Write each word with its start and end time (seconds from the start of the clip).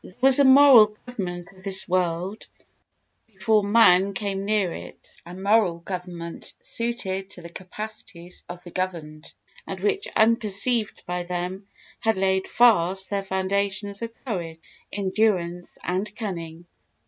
There 0.03 0.15
was 0.19 0.39
a 0.39 0.43
moral 0.43 0.97
government 1.05 1.49
of 1.55 1.61
this 1.63 1.87
world 1.87 2.47
before 3.27 3.61
man 3.63 4.15
came 4.15 4.45
near 4.45 4.73
it—a 4.73 5.35
moral 5.35 5.77
government 5.77 6.55
suited 6.59 7.29
to 7.29 7.43
the 7.43 7.49
capacities 7.51 8.43
of 8.49 8.63
the 8.63 8.71
governed, 8.71 9.31
and 9.67 9.79
which, 9.79 10.07
unperceived 10.15 11.03
by 11.05 11.21
them, 11.21 11.67
has 11.99 12.15
laid 12.15 12.47
fast 12.47 13.11
the 13.11 13.21
foundations 13.21 14.01
of 14.01 14.11
courage, 14.25 14.57
endurance 14.91 15.67
and 15.83 16.15
cunning. 16.15 16.65